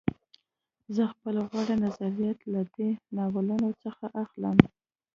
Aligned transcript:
زه 0.95 1.03
خپل 1.13 1.35
غوره 1.49 1.75
نظرونه 1.83 2.31
له 2.53 2.61
دې 2.73 2.89
ناولونو 3.15 3.69
څخه 3.83 4.05
اخلم 4.23 4.57